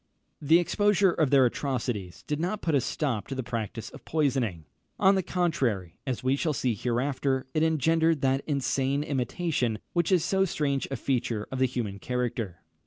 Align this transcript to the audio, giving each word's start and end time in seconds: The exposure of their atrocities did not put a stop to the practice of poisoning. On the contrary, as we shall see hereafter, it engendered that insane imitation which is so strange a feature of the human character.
The 0.41 0.57
exposure 0.57 1.11
of 1.11 1.29
their 1.29 1.45
atrocities 1.45 2.23
did 2.25 2.39
not 2.39 2.63
put 2.63 2.73
a 2.73 2.81
stop 2.81 3.27
to 3.27 3.35
the 3.35 3.43
practice 3.43 3.91
of 3.91 4.03
poisoning. 4.03 4.65
On 4.99 5.13
the 5.13 5.21
contrary, 5.21 5.99
as 6.07 6.23
we 6.23 6.35
shall 6.35 6.53
see 6.53 6.73
hereafter, 6.73 7.45
it 7.53 7.61
engendered 7.61 8.21
that 8.21 8.43
insane 8.47 9.03
imitation 9.03 9.77
which 9.93 10.11
is 10.11 10.25
so 10.25 10.43
strange 10.43 10.87
a 10.89 10.95
feature 10.95 11.45
of 11.51 11.59
the 11.59 11.67
human 11.67 11.99
character. 11.99 12.63